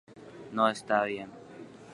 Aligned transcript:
Tavaygua 0.55 0.99
reko. 1.27 1.27